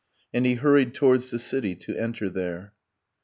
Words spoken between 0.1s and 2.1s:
And he hurried towards the city, to